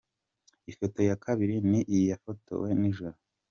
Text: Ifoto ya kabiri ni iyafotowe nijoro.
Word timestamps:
Ifoto 0.71 0.99
ya 1.09 1.15
kabiri 1.23 1.55
ni 1.69 1.81
iyafotowe 1.97 2.69
nijoro. 2.79 3.17